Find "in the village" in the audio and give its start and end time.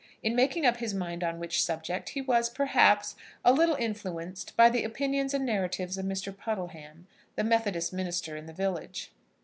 8.35-9.11